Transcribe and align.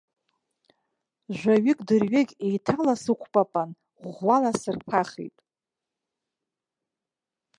Жәаҩык 1.37 1.79
дырҩегь 1.87 2.33
еиҭаласықәпапан, 2.47 3.69
ӷәӷәала 4.03 4.51
сырԥахит. 4.59 5.37